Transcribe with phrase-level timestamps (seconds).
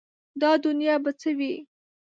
[0.41, 1.53] دا دنیا به څه وي؟